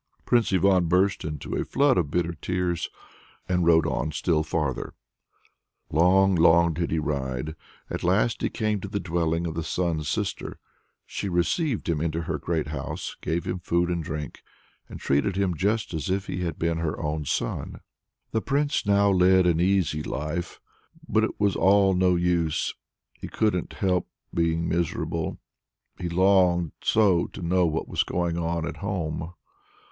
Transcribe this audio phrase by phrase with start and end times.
[0.25, 2.89] Prince Ivan burst into a flood of bitter tears,
[3.47, 4.95] and rode on still farther.
[5.91, 7.53] Long, long did he ride.
[7.87, 10.57] At last he came to the dwelling of the Sun's Sister.
[11.05, 14.41] She received him into her house, gave him food and drink,
[14.89, 17.79] and treated him just as if he had been her own son.
[18.31, 20.59] The prince now led an easy life.
[21.07, 22.73] But it was all no use;
[23.19, 25.37] he couldn't help being miserable.
[25.99, 29.33] He longed so to know what was going on at home.